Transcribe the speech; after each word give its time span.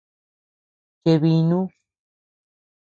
Cheʼe 1.01 1.13
binu. 1.21 1.59